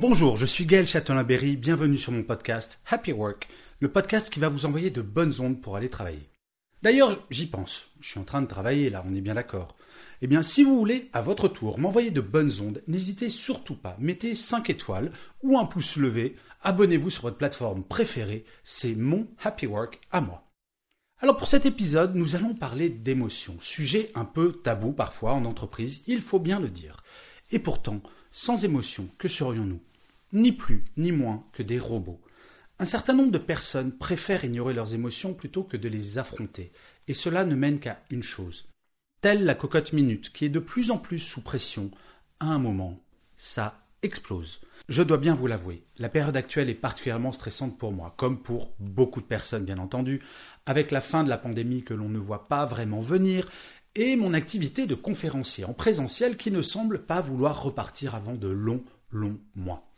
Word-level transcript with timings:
Bonjour, 0.00 0.38
je 0.38 0.46
suis 0.46 0.64
Gaël 0.64 0.86
Châtelain-Berry, 0.86 1.58
bienvenue 1.58 1.98
sur 1.98 2.10
mon 2.10 2.22
podcast 2.22 2.80
Happy 2.86 3.12
Work, 3.12 3.48
le 3.80 3.92
podcast 3.92 4.32
qui 4.32 4.40
va 4.40 4.48
vous 4.48 4.64
envoyer 4.64 4.88
de 4.88 5.02
bonnes 5.02 5.38
ondes 5.40 5.60
pour 5.60 5.76
aller 5.76 5.90
travailler. 5.90 6.30
D'ailleurs, 6.80 7.22
j'y 7.28 7.44
pense, 7.44 7.90
je 8.00 8.08
suis 8.08 8.18
en 8.18 8.24
train 8.24 8.40
de 8.40 8.46
travailler 8.46 8.88
là, 8.88 9.04
on 9.06 9.12
est 9.12 9.20
bien 9.20 9.34
d'accord. 9.34 9.76
Eh 10.22 10.26
bien, 10.26 10.42
si 10.42 10.64
vous 10.64 10.78
voulez, 10.78 11.10
à 11.12 11.20
votre 11.20 11.48
tour, 11.48 11.78
m'envoyer 11.78 12.10
de 12.10 12.22
bonnes 12.22 12.62
ondes, 12.62 12.82
n'hésitez 12.88 13.28
surtout 13.28 13.74
pas, 13.74 13.94
mettez 14.00 14.34
5 14.34 14.70
étoiles 14.70 15.12
ou 15.42 15.58
un 15.58 15.66
pouce 15.66 15.96
levé, 15.96 16.34
abonnez-vous 16.62 17.10
sur 17.10 17.24
votre 17.24 17.36
plateforme 17.36 17.84
préférée, 17.84 18.46
c'est 18.64 18.94
mon 18.94 19.28
Happy 19.44 19.66
Work 19.66 20.00
à 20.12 20.22
moi. 20.22 20.50
Alors 21.18 21.36
pour 21.36 21.46
cet 21.46 21.66
épisode, 21.66 22.14
nous 22.14 22.36
allons 22.36 22.54
parler 22.54 22.88
d'émotions, 22.88 23.58
sujet 23.60 24.12
un 24.14 24.24
peu 24.24 24.62
tabou 24.64 24.92
parfois 24.92 25.34
en 25.34 25.44
entreprise, 25.44 26.00
il 26.06 26.22
faut 26.22 26.40
bien 26.40 26.58
le 26.58 26.70
dire. 26.70 27.04
Et 27.50 27.58
pourtant, 27.58 28.00
sans 28.32 28.64
émotion, 28.64 29.06
que 29.18 29.28
serions-nous? 29.28 29.80
Ni 30.32 30.52
plus, 30.52 30.84
ni 30.96 31.10
moins 31.10 31.44
que 31.52 31.62
des 31.62 31.78
robots. 31.78 32.20
Un 32.78 32.86
certain 32.86 33.12
nombre 33.12 33.32
de 33.32 33.38
personnes 33.38 33.92
préfèrent 33.92 34.44
ignorer 34.44 34.74
leurs 34.74 34.94
émotions 34.94 35.34
plutôt 35.34 35.64
que 35.64 35.76
de 35.76 35.88
les 35.88 36.18
affronter, 36.18 36.72
et 37.08 37.14
cela 37.14 37.44
ne 37.44 37.54
mène 37.54 37.80
qu'à 37.80 38.02
une 38.10 38.22
chose. 38.22 38.68
Telle 39.20 39.44
la 39.44 39.54
cocotte 39.54 39.92
minute, 39.92 40.32
qui 40.32 40.46
est 40.46 40.50
de 40.50 40.60
plus 40.60 40.90
en 40.90 40.98
plus 40.98 41.18
sous 41.18 41.42
pression, 41.42 41.90
à 42.38 42.46
un 42.46 42.58
moment, 42.58 42.98
ça 43.36 43.86
explose. 44.02 44.60
Je 44.88 45.02
dois 45.02 45.18
bien 45.18 45.34
vous 45.34 45.46
l'avouer, 45.46 45.84
la 45.98 46.08
période 46.08 46.36
actuelle 46.36 46.70
est 46.70 46.74
particulièrement 46.74 47.32
stressante 47.32 47.76
pour 47.76 47.92
moi, 47.92 48.14
comme 48.16 48.40
pour 48.40 48.72
beaucoup 48.78 49.20
de 49.20 49.26
personnes 49.26 49.64
bien 49.64 49.78
entendu, 49.78 50.22
avec 50.64 50.90
la 50.90 51.00
fin 51.00 51.22
de 51.22 51.28
la 51.28 51.38
pandémie 51.38 51.82
que 51.82 51.92
l'on 51.92 52.08
ne 52.08 52.18
voit 52.18 52.48
pas 52.48 52.64
vraiment 52.64 53.00
venir, 53.00 53.50
et 53.94 54.16
mon 54.16 54.32
activité 54.32 54.86
de 54.86 54.94
conférencier 54.94 55.64
en 55.64 55.74
présentiel 55.74 56.36
qui 56.36 56.50
ne 56.50 56.62
semble 56.62 57.04
pas 57.04 57.20
vouloir 57.20 57.62
repartir 57.62 58.14
avant 58.14 58.36
de 58.36 58.48
longs, 58.48 58.84
longs 59.10 59.40
mois. 59.54 59.89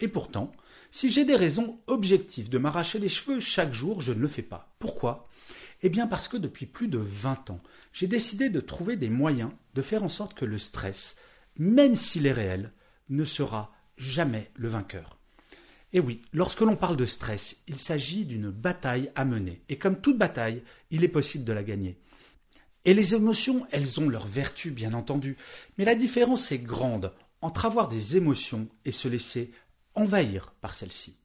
Et 0.00 0.08
pourtant, 0.08 0.52
si 0.90 1.10
j'ai 1.10 1.24
des 1.24 1.36
raisons 1.36 1.80
objectives 1.86 2.48
de 2.48 2.58
m'arracher 2.58 2.98
les 2.98 3.08
cheveux 3.08 3.40
chaque 3.40 3.74
jour, 3.74 4.00
je 4.00 4.12
ne 4.12 4.20
le 4.20 4.28
fais 4.28 4.42
pas. 4.42 4.74
Pourquoi? 4.78 5.28
Eh 5.82 5.88
bien 5.88 6.06
parce 6.06 6.28
que 6.28 6.36
depuis 6.36 6.66
plus 6.66 6.88
de 6.88 6.98
20 6.98 7.50
ans, 7.50 7.60
j'ai 7.92 8.06
décidé 8.06 8.50
de 8.50 8.60
trouver 8.60 8.96
des 8.96 9.10
moyens 9.10 9.50
de 9.74 9.82
faire 9.82 10.02
en 10.02 10.08
sorte 10.08 10.34
que 10.34 10.44
le 10.44 10.58
stress, 10.58 11.16
même 11.56 11.94
s'il 11.94 12.26
est 12.26 12.32
réel, 12.32 12.72
ne 13.08 13.24
sera 13.24 13.72
jamais 13.96 14.50
le 14.54 14.68
vainqueur. 14.68 15.18
Et 15.92 16.00
oui, 16.00 16.20
lorsque 16.32 16.60
l'on 16.60 16.76
parle 16.76 16.96
de 16.96 17.06
stress, 17.06 17.62
il 17.66 17.78
s'agit 17.78 18.24
d'une 18.24 18.50
bataille 18.50 19.10
à 19.14 19.24
mener. 19.24 19.62
Et 19.68 19.78
comme 19.78 20.00
toute 20.00 20.18
bataille, 20.18 20.62
il 20.90 21.04
est 21.04 21.08
possible 21.08 21.44
de 21.44 21.52
la 21.52 21.62
gagner. 21.62 21.98
Et 22.84 22.94
les 22.94 23.14
émotions, 23.14 23.66
elles 23.70 23.98
ont 24.00 24.08
leur 24.08 24.26
vertu, 24.26 24.70
bien 24.70 24.94
entendu. 24.94 25.36
Mais 25.76 25.84
la 25.84 25.94
différence 25.94 26.52
est 26.52 26.58
grande 26.58 27.12
entre 27.40 27.66
avoir 27.66 27.88
des 27.88 28.16
émotions 28.16 28.68
et 28.84 28.90
se 28.90 29.08
laisser 29.08 29.52
envahir 29.94 30.54
par 30.60 30.74
celle-ci. 30.74 31.16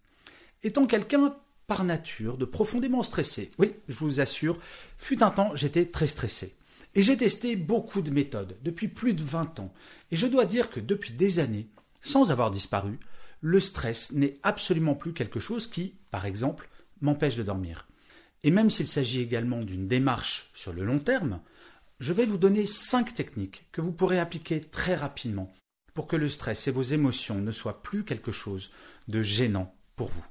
Étant 0.63 0.87
quelqu'un 0.87 1.35
par 1.67 1.83
nature 1.83 2.37
de 2.37 2.45
profondément 2.45 3.03
stressé, 3.03 3.51
oui, 3.57 3.73
je 3.87 3.95
vous 3.95 4.19
assure, 4.19 4.59
fut 4.97 5.23
un 5.23 5.31
temps 5.31 5.55
j'étais 5.55 5.85
très 5.85 6.07
stressé. 6.07 6.55
Et 6.95 7.01
j'ai 7.01 7.17
testé 7.17 7.55
beaucoup 7.55 8.01
de 8.01 8.11
méthodes 8.11 8.57
depuis 8.61 8.87
plus 8.87 9.13
de 9.13 9.23
20 9.23 9.59
ans. 9.59 9.73
Et 10.11 10.15
je 10.15 10.27
dois 10.27 10.45
dire 10.45 10.69
que 10.69 10.79
depuis 10.79 11.13
des 11.13 11.39
années, 11.39 11.69
sans 12.01 12.31
avoir 12.31 12.51
disparu, 12.51 12.99
le 13.41 13.59
stress 13.59 14.11
n'est 14.11 14.37
absolument 14.43 14.95
plus 14.95 15.13
quelque 15.13 15.39
chose 15.39 15.67
qui, 15.67 15.95
par 16.11 16.25
exemple, 16.25 16.69
m'empêche 17.01 17.35
de 17.35 17.43
dormir. 17.43 17.87
Et 18.43 18.51
même 18.51 18.69
s'il 18.69 18.87
s'agit 18.87 19.21
également 19.21 19.63
d'une 19.63 19.87
démarche 19.87 20.51
sur 20.53 20.71
le 20.73 20.83
long 20.83 20.99
terme, 20.99 21.41
je 21.99 22.13
vais 22.13 22.25
vous 22.25 22.37
donner 22.37 22.65
cinq 22.65 23.13
techniques 23.13 23.65
que 23.71 23.81
vous 23.81 23.91
pourrez 23.91 24.19
appliquer 24.19 24.61
très 24.61 24.95
rapidement 24.95 25.53
pour 25.93 26.07
que 26.07 26.15
le 26.15 26.29
stress 26.29 26.67
et 26.67 26.71
vos 26.71 26.81
émotions 26.81 27.39
ne 27.39 27.51
soient 27.51 27.83
plus 27.83 28.03
quelque 28.03 28.31
chose 28.31 28.71
de 29.07 29.21
gênant 29.21 29.75
pour 29.95 30.09
vous. 30.09 30.25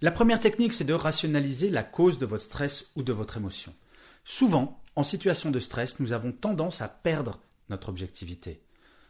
La 0.00 0.12
première 0.12 0.40
technique, 0.40 0.74
c'est 0.74 0.84
de 0.84 0.92
rationaliser 0.92 1.70
la 1.70 1.82
cause 1.82 2.18
de 2.18 2.26
votre 2.26 2.44
stress 2.44 2.86
ou 2.96 3.02
de 3.02 3.12
votre 3.12 3.38
émotion. 3.38 3.74
Souvent, 4.24 4.82
en 4.94 5.02
situation 5.02 5.50
de 5.50 5.58
stress, 5.58 6.00
nous 6.00 6.12
avons 6.12 6.32
tendance 6.32 6.82
à 6.82 6.88
perdre 6.88 7.40
notre 7.70 7.88
objectivité. 7.88 8.60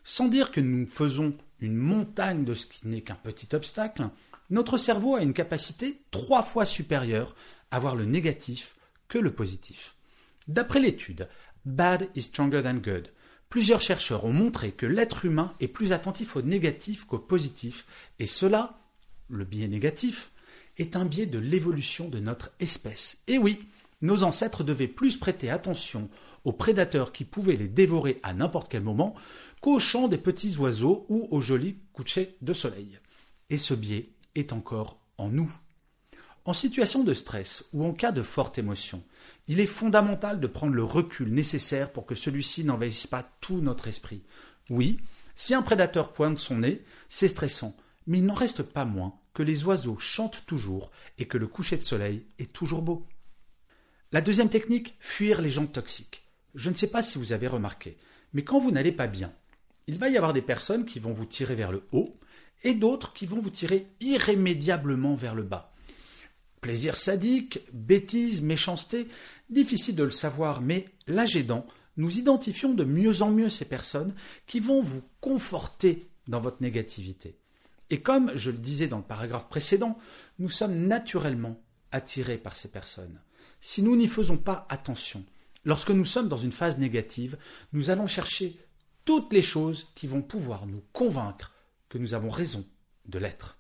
Sans 0.05 0.29
dire 0.29 0.53
que 0.53 0.61
nous 0.61 0.87
faisons 0.87 1.37
une 1.61 1.77
montagne 1.77 2.45
de 2.45 2.55
ce 2.55 2.67
qui 2.67 2.87
n'est 2.87 3.01
qu'un 3.01 3.17
petit 3.17 3.55
obstacle, 3.55 4.09
notre 4.51 4.79
cerveau 4.79 5.17
a 5.17 5.23
une 5.23 5.33
capacité 5.33 6.03
trois 6.13 6.43
fois 6.43 6.67
supérieure 6.67 7.35
à 7.71 7.79
voir 7.81 7.97
le 7.97 8.05
négatif 8.05 8.77
que 9.09 9.19
le 9.19 9.33
positif. 9.35 9.97
D'après 10.47 10.81
l'étude 10.81 11.29
Bad 11.65 12.09
is 12.15 12.23
stronger 12.23 12.63
than 12.63 12.75
good, 12.75 13.11
Plusieurs 13.49 13.81
chercheurs 13.81 14.25
ont 14.25 14.33
montré 14.33 14.73
que 14.73 14.87
l'être 14.87 15.25
humain 15.25 15.55
est 15.61 15.69
plus 15.69 15.93
attentif 15.93 16.37
au 16.37 16.43
négatif 16.43 17.05
qu'au 17.05 17.19
positif, 17.19 17.87
et 18.19 18.27
cela, 18.27 18.81
le 19.29 19.45
biais 19.45 19.69
négatif, 19.69 20.31
est 20.79 20.97
un 20.97 21.05
biais 21.05 21.27
de 21.27 21.39
l'évolution 21.39 22.09
de 22.09 22.19
notre 22.19 22.51
espèce. 22.61 23.23
Et 23.29 23.39
oui, 23.39 23.61
nos 24.03 24.25
ancêtres 24.25 24.65
devaient 24.65 24.89
plus 24.89 25.17
prêter 25.17 25.49
attention 25.49 26.11
aux 26.45 26.53
prédateurs 26.53 27.13
qui 27.13 27.25
pouvaient 27.25 27.57
les 27.57 27.69
dévorer 27.69 28.21
à 28.23 28.35
n'importe 28.35 28.71
quel 28.71 28.83
moment 28.83 29.15
qu'aux 29.61 29.81
chants 29.81 30.09
des 30.09 30.19
petits 30.19 30.57
oiseaux 30.59 31.07
ou 31.09 31.27
aux 31.31 31.41
jolis 31.41 31.77
couchers 31.93 32.37
de 32.43 32.53
soleil. 32.53 32.99
Et 33.49 33.59
ce 33.59 33.75
biais 33.75 34.11
est 34.35 34.53
encore 34.53 35.01
en 35.19 35.29
nous. 35.29 35.53
En 36.47 36.53
situation 36.53 37.03
de 37.03 37.13
stress 37.13 37.65
ou 37.73 37.85
en 37.85 37.93
cas 37.93 38.13
de 38.13 38.23
forte 38.23 38.57
émotion, 38.57 39.03
il 39.49 39.59
est 39.59 39.67
fondamental 39.67 40.39
de 40.39 40.47
prendre 40.47 40.75
le 40.75 40.85
recul 40.85 41.35
nécessaire 41.35 41.91
pour 41.91 42.07
que 42.07 42.15
celui-ci 42.15 42.63
n'envahisse 42.63 43.09
pas 43.09 43.29
tout 43.41 43.61
notre 43.61 43.89
esprit. 43.89 44.23
Oui, 44.71 45.01
si 45.35 45.55
un 45.55 45.63
prédateur 45.63 46.13
pointe 46.13 46.39
son 46.39 46.59
nez, 46.59 46.85
c'est 47.09 47.27
stressant, 47.27 47.77
mais 48.07 48.19
il 48.19 48.27
n'en 48.27 48.35
reste 48.35 48.63
pas 48.63 48.85
moins 48.85 49.19
que 49.35 49.43
les 49.43 49.65
oiseaux 49.65 49.99
chantent 49.99 50.45
toujours 50.47 50.93
et 51.19 51.27
que 51.27 51.37
le 51.37 51.49
coucher 51.49 51.77
de 51.79 51.83
soleil 51.83 52.25
est 52.39 52.53
toujours 52.53 52.83
beau. 52.83 53.09
La 54.13 54.21
deuxième 54.21 54.49
technique, 54.49 54.95
fuir 55.01 55.43
les 55.43 55.51
gens 55.51 55.67
toxiques. 55.67 56.23
Je 56.55 56.71
ne 56.71 56.77
sais 56.77 56.87
pas 56.87 57.03
si 57.03 57.19
vous 57.19 57.33
avez 57.33 57.49
remarqué, 57.49 57.99
mais 58.35 58.45
quand 58.45 58.61
vous 58.61 58.71
n'allez 58.71 58.93
pas 58.93 59.09
bien, 59.09 59.33
il 59.89 59.99
va 59.99 60.09
y 60.11 60.17
avoir 60.17 60.33
des 60.33 60.43
personnes 60.43 60.85
qui 60.85 61.01
vont 61.01 61.13
vous 61.13 61.27
tirer 61.27 61.57
vers 61.57 61.73
le 61.73 61.83
haut 61.91 62.21
et 62.63 62.75
d'autres 62.75 63.15
qui 63.15 63.27
vont 63.27 63.41
vous 63.41 63.51
tirer 63.51 63.89
irrémédiablement 63.99 65.17
vers 65.17 65.35
le 65.35 65.43
bas. 65.43 65.73
Plaisir 66.61 66.97
sadique, 66.97 67.61
bêtise, 67.73 68.43
méchanceté, 68.43 69.09
difficile 69.51 69.97
de 69.97 70.05
le 70.05 70.11
savoir, 70.11 70.61
mais 70.61 70.87
l'âge 71.07 71.37
aidant, 71.37 71.67
nous 71.97 72.19
identifions 72.19 72.75
de 72.75 72.85
mieux 72.85 73.23
en 73.23 73.31
mieux 73.31 73.49
ces 73.49 73.65
personnes 73.65 74.15
qui 74.47 74.61
vont 74.61 74.83
vous 74.83 75.03
conforter 75.21 76.09
dans 76.29 76.41
votre 76.41 76.63
négativité. 76.63 77.39
Et 77.91 78.01
comme 78.01 78.33
je 78.35 78.51
le 78.51 78.59
disais 78.59 78.89
dans 78.89 78.99
le 78.99 79.05
paragraphe 79.05 79.49
précédent, 79.49 79.97
nous 80.39 80.49
sommes 80.49 80.87
naturellement 80.87 81.61
attirés 81.93 82.39
par 82.39 82.57
ces 82.57 82.69
personnes. 82.69 83.21
Si 83.61 83.83
nous 83.83 83.97
n'y 83.97 84.09
faisons 84.09 84.37
pas 84.37 84.67
attention, 84.69 85.25
lorsque 85.65 85.91
nous 85.91 86.05
sommes 86.05 86.29
dans 86.29 86.37
une 86.37 86.53
phase 86.53 86.79
négative, 86.79 87.39
nous 87.73 87.91
allons 87.91 88.07
chercher 88.07 88.59
toutes 89.05 89.33
les 89.33 89.43
choses 89.43 89.87
qui 89.95 90.07
vont 90.07 90.23
pouvoir 90.23 90.67
nous 90.67 90.83
convaincre 90.93 91.53
que 91.89 91.99
nous 91.99 92.15
avons 92.15 92.31
raison 92.31 92.67
de 93.07 93.19
l'être. 93.19 93.56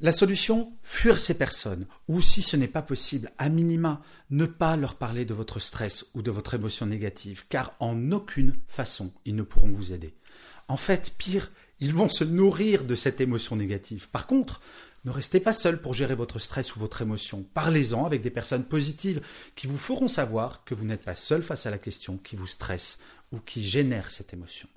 La 0.00 0.12
solution, 0.12 0.72
fuir 0.82 1.18
ces 1.18 1.34
personnes, 1.34 1.86
ou 2.08 2.20
si 2.20 2.42
ce 2.42 2.56
n'est 2.56 2.68
pas 2.68 2.82
possible, 2.82 3.30
à 3.38 3.48
minima, 3.48 4.02
ne 4.30 4.44
pas 4.44 4.76
leur 4.76 4.96
parler 4.96 5.24
de 5.24 5.34
votre 5.34 5.60
stress 5.60 6.06
ou 6.14 6.22
de 6.22 6.30
votre 6.30 6.54
émotion 6.54 6.86
négative, 6.86 7.44
car 7.48 7.74
en 7.78 8.10
aucune 8.10 8.56
façon 8.66 9.12
ils 9.24 9.36
ne 9.36 9.42
pourront 9.42 9.70
vous 9.70 9.92
aider. 9.92 10.14
En 10.66 10.76
fait, 10.76 11.14
pire, 11.16 11.52
ils 11.78 11.94
vont 11.94 12.08
se 12.08 12.24
nourrir 12.24 12.84
de 12.84 12.94
cette 12.94 13.20
émotion 13.20 13.56
négative. 13.56 14.08
Par 14.10 14.26
contre, 14.26 14.60
ne 15.04 15.10
restez 15.10 15.38
pas 15.38 15.52
seul 15.52 15.80
pour 15.80 15.94
gérer 15.94 16.14
votre 16.14 16.38
stress 16.38 16.74
ou 16.74 16.80
votre 16.80 17.02
émotion. 17.02 17.44
Parlez-en 17.54 18.04
avec 18.04 18.22
des 18.22 18.30
personnes 18.30 18.64
positives 18.64 19.20
qui 19.54 19.66
vous 19.66 19.76
feront 19.76 20.08
savoir 20.08 20.64
que 20.64 20.74
vous 20.74 20.84
n'êtes 20.84 21.04
pas 21.04 21.14
seul 21.14 21.42
face 21.42 21.66
à 21.66 21.70
la 21.70 21.78
question 21.78 22.16
qui 22.16 22.36
vous 22.36 22.46
stresse 22.46 22.98
ou 23.30 23.38
qui 23.38 23.62
génère 23.62 24.10
cette 24.10 24.32
émotion. 24.32 24.68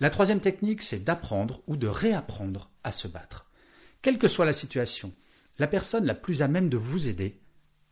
La 0.00 0.10
troisième 0.10 0.40
technique, 0.40 0.82
c'est 0.82 1.02
d'apprendre 1.02 1.62
ou 1.66 1.76
de 1.76 1.86
réapprendre 1.86 2.70
à 2.84 2.92
se 2.92 3.08
battre. 3.08 3.47
Quelle 4.00 4.18
que 4.18 4.28
soit 4.28 4.44
la 4.44 4.52
situation, 4.52 5.12
la 5.58 5.66
personne 5.66 6.04
la 6.04 6.14
plus 6.14 6.42
à 6.42 6.48
même 6.48 6.68
de 6.68 6.76
vous 6.76 7.08
aider, 7.08 7.40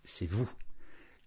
c'est 0.05 0.26
vous. 0.26 0.49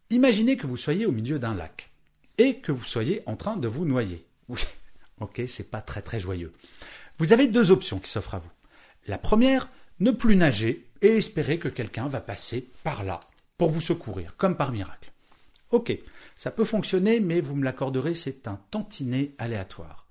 Imaginez 0.10 0.56
que 0.56 0.68
vous 0.68 0.78
soyez 0.78 1.06
au 1.06 1.12
milieu 1.12 1.38
d'un 1.38 1.54
lac 1.54 1.92
et 2.38 2.60
que 2.60 2.72
vous 2.72 2.86
soyez 2.86 3.22
en 3.26 3.36
train 3.36 3.58
de 3.58 3.68
vous 3.68 3.86
noyer. 3.86 4.26
Oui, 4.48 4.62
ok, 5.20 5.42
c'est 5.48 5.70
pas 5.70 5.82
très 5.82 6.02
très 6.02 6.20
joyeux. 6.20 6.54
Vous 7.18 7.34
avez 7.34 7.48
deux 7.48 7.72
options 7.72 8.00
qui 8.00 8.10
s'offrent 8.10 8.36
à 8.36 8.40
vous. 8.40 8.52
La 9.08 9.18
première, 9.18 9.70
ne 10.00 10.12
plus 10.12 10.38
nager 10.38 10.88
et 11.02 11.18
espérer 11.18 11.60
que 11.60 11.68
quelqu'un 11.68 12.08
va 12.08 12.22
passer 12.22 12.70
par 12.84 13.04
là 13.04 13.20
pour 13.58 13.70
vous 13.70 13.82
secourir, 13.82 14.38
comme 14.38 14.56
par 14.56 14.72
miracle. 14.72 15.12
Ok, 15.72 15.98
ça 16.38 16.52
peut 16.52 16.64
fonctionner, 16.64 17.20
mais 17.20 17.42
vous 17.42 17.56
me 17.56 17.66
l'accorderez, 17.66 18.16
c'est 18.16 18.48
un 18.48 18.60
tantinet 18.72 19.34
aléatoire. 19.38 20.08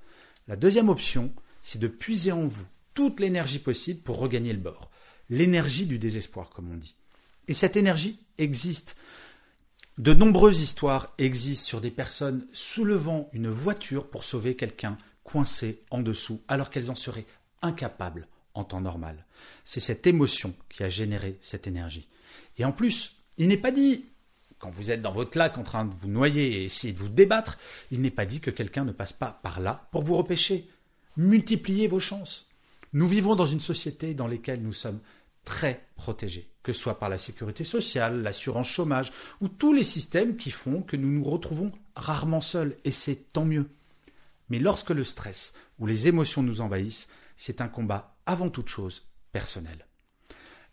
La 0.46 0.56
deuxième 0.56 0.90
option, 0.90 1.32
c'est 1.62 1.78
de 1.78 1.88
puiser 1.88 2.32
en 2.32 2.44
vous 2.44 2.66
toute 2.98 3.20
l'énergie 3.20 3.60
possible 3.60 4.00
pour 4.00 4.18
regagner 4.18 4.52
le 4.52 4.58
bord. 4.58 4.90
L'énergie 5.30 5.86
du 5.86 6.00
désespoir, 6.00 6.50
comme 6.50 6.72
on 6.72 6.76
dit. 6.76 6.96
Et 7.46 7.54
cette 7.54 7.76
énergie 7.76 8.18
existe. 8.38 8.96
De 9.98 10.12
nombreuses 10.12 10.62
histoires 10.62 11.14
existent 11.16 11.64
sur 11.64 11.80
des 11.80 11.92
personnes 11.92 12.44
soulevant 12.52 13.30
une 13.32 13.50
voiture 13.50 14.10
pour 14.10 14.24
sauver 14.24 14.56
quelqu'un 14.56 14.98
coincé 15.22 15.84
en 15.92 16.00
dessous 16.00 16.42
alors 16.48 16.70
qu'elles 16.70 16.90
en 16.90 16.96
seraient 16.96 17.26
incapables 17.62 18.26
en 18.54 18.64
temps 18.64 18.80
normal. 18.80 19.24
C'est 19.64 19.78
cette 19.78 20.08
émotion 20.08 20.52
qui 20.68 20.82
a 20.82 20.88
généré 20.88 21.38
cette 21.40 21.68
énergie. 21.68 22.08
Et 22.56 22.64
en 22.64 22.72
plus, 22.72 23.14
il 23.36 23.46
n'est 23.46 23.56
pas 23.56 23.70
dit, 23.70 24.06
quand 24.58 24.70
vous 24.70 24.90
êtes 24.90 25.02
dans 25.02 25.12
votre 25.12 25.38
lac 25.38 25.56
en 25.56 25.62
train 25.62 25.84
de 25.84 25.94
vous 25.94 26.08
noyer 26.08 26.50
et 26.50 26.64
essayer 26.64 26.92
de 26.92 26.98
vous 26.98 27.08
débattre, 27.08 27.58
il 27.92 28.00
n'est 28.00 28.10
pas 28.10 28.26
dit 28.26 28.40
que 28.40 28.50
quelqu'un 28.50 28.84
ne 28.84 28.90
passe 28.90 29.12
pas 29.12 29.38
par 29.44 29.60
là 29.60 29.88
pour 29.92 30.02
vous 30.02 30.16
repêcher. 30.16 30.68
Multipliez 31.16 31.86
vos 31.86 32.00
chances. 32.00 32.47
Nous 32.92 33.06
vivons 33.06 33.34
dans 33.34 33.46
une 33.46 33.60
société 33.60 34.14
dans 34.14 34.26
laquelle 34.26 34.62
nous 34.62 34.72
sommes 34.72 35.00
très 35.44 35.86
protégés, 35.96 36.50
que 36.62 36.72
ce 36.72 36.80
soit 36.80 36.98
par 36.98 37.08
la 37.08 37.18
sécurité 37.18 37.64
sociale, 37.64 38.22
l'assurance 38.22 38.68
chômage 38.68 39.12
ou 39.40 39.48
tous 39.48 39.72
les 39.72 39.84
systèmes 39.84 40.36
qui 40.36 40.50
font 40.50 40.82
que 40.82 40.96
nous 40.96 41.10
nous 41.10 41.24
retrouvons 41.24 41.72
rarement 41.96 42.40
seuls, 42.40 42.76
et 42.84 42.90
c'est 42.90 43.32
tant 43.32 43.44
mieux. 43.44 43.68
Mais 44.50 44.58
lorsque 44.58 44.90
le 44.90 45.04
stress 45.04 45.54
ou 45.78 45.86
les 45.86 46.08
émotions 46.08 46.42
nous 46.42 46.60
envahissent, 46.60 47.08
c'est 47.36 47.60
un 47.60 47.68
combat 47.68 48.16
avant 48.26 48.50
toute 48.50 48.68
chose 48.68 49.06
personnel. 49.32 49.86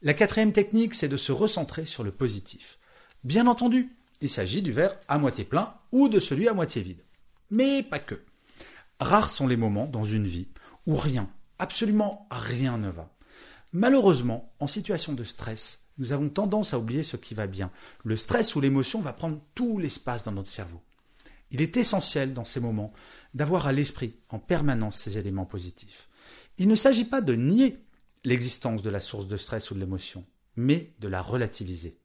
La 0.01 0.13
quatrième 0.13 0.51
technique, 0.51 0.93
c'est 0.93 1.07
de 1.07 1.17
se 1.17 1.31
recentrer 1.31 1.85
sur 1.85 2.03
le 2.03 2.11
positif. 2.11 2.77
Bien 3.23 3.47
entendu, 3.47 3.95
il 4.21 4.29
s'agit 4.29 4.61
du 4.61 4.71
verre 4.71 4.97
à 5.07 5.17
moitié 5.17 5.43
plein 5.45 5.73
ou 5.91 6.09
de 6.09 6.19
celui 6.19 6.47
à 6.47 6.53
moitié 6.53 6.81
vide. 6.81 7.03
Mais 7.49 7.83
pas 7.83 7.99
que. 7.99 8.21
Rares 8.99 9.29
sont 9.29 9.47
les 9.47 9.57
moments 9.57 9.87
dans 9.87 10.05
une 10.05 10.27
vie 10.27 10.47
où 10.85 10.95
rien, 10.95 11.29
absolument 11.59 12.27
rien 12.31 12.77
ne 12.77 12.89
va. 12.89 13.11
Malheureusement, 13.73 14.53
en 14.59 14.67
situation 14.67 15.13
de 15.13 15.23
stress, 15.23 15.85
nous 15.97 16.11
avons 16.11 16.29
tendance 16.29 16.73
à 16.73 16.79
oublier 16.79 17.03
ce 17.03 17.17
qui 17.17 17.33
va 17.33 17.47
bien. 17.47 17.71
Le 18.03 18.17
stress 18.17 18.55
ou 18.55 18.61
l'émotion 18.61 19.01
va 19.01 19.13
prendre 19.13 19.39
tout 19.53 19.77
l'espace 19.77 20.23
dans 20.23 20.31
notre 20.31 20.49
cerveau. 20.49 20.81
Il 21.51 21.61
est 21.61 21.77
essentiel 21.77 22.33
dans 22.33 22.43
ces 22.43 22.59
moments 22.59 22.93
d'avoir 23.33 23.67
à 23.67 23.71
l'esprit 23.71 24.15
en 24.29 24.39
permanence 24.39 24.97
ces 24.97 25.17
éléments 25.17 25.45
positifs. 25.45 26.09
Il 26.57 26.67
ne 26.67 26.75
s'agit 26.75 27.05
pas 27.05 27.21
de 27.21 27.33
nier 27.33 27.79
l'existence 28.23 28.81
de 28.81 28.89
la 28.89 28.99
source 28.99 29.27
de 29.27 29.37
stress 29.37 29.71
ou 29.71 29.75
de 29.75 29.79
l'émotion, 29.79 30.25
mais 30.55 30.93
de 30.99 31.07
la 31.07 31.21
relativiser. 31.21 31.97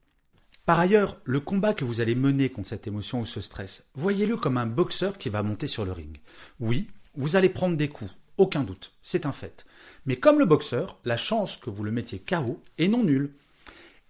Par 0.65 0.79
ailleurs, 0.79 1.19
le 1.23 1.39
combat 1.39 1.73
que 1.73 1.85
vous 1.85 2.01
allez 2.01 2.15
mener 2.15 2.49
contre 2.49 2.69
cette 2.69 2.87
émotion 2.87 3.21
ou 3.21 3.25
ce 3.25 3.41
stress, 3.41 3.85
voyez-le 3.95 4.37
comme 4.37 4.57
un 4.57 4.67
boxeur 4.67 5.17
qui 5.17 5.29
va 5.29 5.41
monter 5.41 5.67
sur 5.67 5.85
le 5.85 5.91
ring. 5.91 6.19
Oui, 6.59 6.87
vous 7.15 7.35
allez 7.35 7.49
prendre 7.49 7.75
des 7.75 7.89
coups, 7.89 8.11
aucun 8.41 8.63
doute, 8.63 8.93
c'est 9.03 9.27
un 9.27 9.31
fait. 9.31 9.65
Mais 10.07 10.15
comme 10.15 10.39
le 10.39 10.45
boxeur, 10.45 10.99
la 11.05 11.15
chance 11.15 11.57
que 11.57 11.69
vous 11.69 11.83
le 11.83 11.91
mettiez 11.91 12.17
KO 12.17 12.59
est 12.79 12.87
non 12.87 13.03
nulle. 13.03 13.35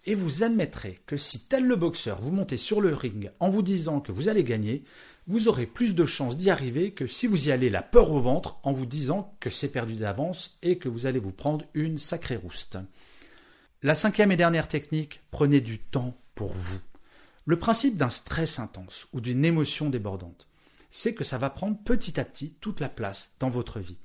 Et 0.06 0.16
vous 0.16 0.44
admettrez 0.44 0.98
que 1.06 1.18
si 1.18 1.42
tel 1.42 1.68
le 1.68 1.76
boxeur 1.76 2.22
vous 2.22 2.32
montez 2.32 2.58
sur 2.58 2.80
le 2.80 2.96
ring 2.96 3.30
en 3.40 3.50
vous 3.50 3.62
disant 3.62 4.00
que 4.00 4.14
vous 4.14 4.30
allez 4.30 4.46
gagner, 4.46 4.84
vous 5.28 5.50
aurez 5.50 5.66
plus 5.66 5.94
de 5.94 6.06
chances 6.06 6.38
d'y 6.38 6.50
arriver 6.50 6.92
que 6.92 7.08
si 7.08 7.28
vous 7.28 7.50
y 7.50 7.52
allez 7.52 7.70
la 7.70 7.84
peur 7.84 8.10
au 8.10 8.22
ventre 8.22 8.58
en 8.64 8.72
vous 8.72 8.86
disant 8.86 9.36
que 9.42 9.50
c'est 9.50 9.68
perdu 9.68 9.96
d'avance 9.96 10.58
et 10.64 10.78
que 10.78 10.90
vous 10.90 11.06
allez 11.06 11.20
vous 11.20 11.34
prendre 11.34 11.66
une 11.74 11.98
sacrée 11.98 12.38
rouste. 12.38 12.78
La 13.84 13.96
cinquième 13.96 14.32
et 14.32 14.38
dernière 14.38 14.70
technique, 14.70 15.20
prenez 15.30 15.60
du 15.60 15.78
temps 15.78 16.18
pour 16.36 16.54
vous. 16.54 16.80
Le 17.46 17.60
principe 17.60 17.98
d'un 17.98 18.10
stress 18.10 18.60
intense 18.60 19.08
ou 19.12 19.20
d'une 19.20 19.44
émotion 19.44 19.90
débordante, 19.90 20.48
c'est 20.90 21.14
que 21.14 21.24
ça 21.24 21.38
va 21.38 21.50
prendre 21.50 21.78
petit 21.84 22.20
à 22.20 22.26
petit 22.26 22.54
toute 22.62 22.80
la 22.80 22.90
place 22.90 23.36
dans 23.40 23.50
votre 23.50 23.80
vie. 23.80 23.98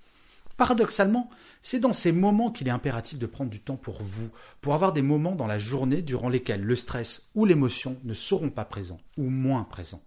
Paradoxalement, 0.57 1.29
c'est 1.61 1.81
dans 1.81 1.93
ces 1.93 2.13
moments 2.13 2.51
qu'il 2.51 2.69
est 2.69 2.71
impératif 2.71 3.19
de 3.19 3.27
prendre 3.27 3.51
du 3.51 3.61
temps 3.61 3.77
pour 3.77 4.03
vous, 4.03 4.31
pour 4.61 4.75
avoir 4.75 4.93
des 4.93 5.03
moments 5.03 5.35
dans 5.35 5.47
la 5.47 5.59
journée 5.59 6.01
durant 6.01 6.29
lesquels 6.29 6.63
le 6.63 6.77
stress 6.77 7.29
ou 7.35 7.45
l'émotion 7.45 7.99
ne 8.05 8.15
seront 8.15 8.51
pas 8.51 8.65
présents 8.65 9.01
ou 9.19 9.29
moins 9.29 9.65
présents. 9.65 10.03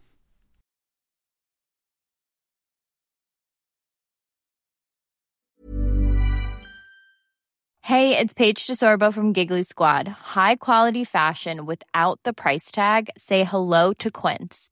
Hey, 7.83 8.17
it's 8.17 8.33
Paige 8.33 8.65
DeSorbo 8.65 9.13
from 9.13 9.31
Giggly 9.31 9.63
Squad. 9.63 10.07
High 10.35 10.55
quality 10.55 11.05
fashion 11.05 11.67
without 11.67 12.19
the 12.23 12.33
price 12.33 12.71
tag. 12.71 13.11
Say 13.15 13.43
hello 13.43 13.93
to 13.99 14.09
Quince. 14.09 14.71